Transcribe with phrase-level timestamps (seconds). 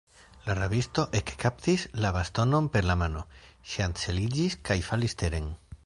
[0.45, 3.23] La rabisto ekkaptis la bastonon per la mano,
[3.75, 5.53] ŝanceliĝis kaj falis teren.